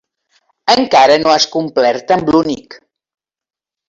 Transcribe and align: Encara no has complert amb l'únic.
Encara 0.75 1.17
no 1.23 1.33
has 1.33 1.45
complert 1.55 2.13
amb 2.15 2.31
l'únic. 2.37 2.79